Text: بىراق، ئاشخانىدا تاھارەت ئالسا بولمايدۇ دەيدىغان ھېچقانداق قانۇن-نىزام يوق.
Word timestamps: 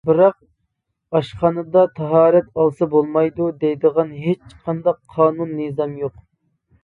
بىراق، 0.09 0.35
ئاشخانىدا 1.17 1.81
تاھارەت 1.99 2.47
ئالسا 2.63 2.87
بولمايدۇ 2.95 3.51
دەيدىغان 3.65 4.15
ھېچقانداق 4.23 4.99
قانۇن-نىزام 5.19 5.95
يوق. 6.05 6.19